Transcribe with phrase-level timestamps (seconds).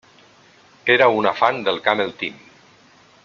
[0.93, 2.33] Era una fan del Camel Team.